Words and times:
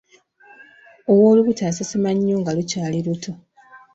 Ow'olubuto 1.11 1.61
asesema 1.71 2.09
nnyo 2.15 2.35
nga 2.41 2.51
lukyali 2.57 2.99
luto. 3.05 3.31